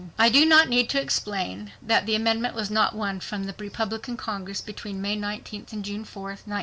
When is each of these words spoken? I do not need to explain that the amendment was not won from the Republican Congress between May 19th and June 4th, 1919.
I 0.17 0.29
do 0.29 0.47
not 0.47 0.67
need 0.67 0.89
to 0.89 0.99
explain 0.99 1.73
that 1.79 2.07
the 2.07 2.15
amendment 2.15 2.55
was 2.55 2.71
not 2.71 2.95
won 2.95 3.19
from 3.19 3.43
the 3.43 3.53
Republican 3.59 4.17
Congress 4.17 4.59
between 4.59 4.99
May 4.99 5.15
19th 5.15 5.73
and 5.73 5.85
June 5.85 6.05
4th, 6.05 6.47
1919. 6.49 6.59